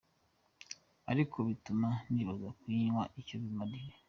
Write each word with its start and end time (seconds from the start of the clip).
Ariko 1.11 1.37
bituma 1.47 1.89
nibaza 2.13 2.47
kuyinywa 2.59 3.03
icyo 3.21 3.35
bimariye. 3.43 3.91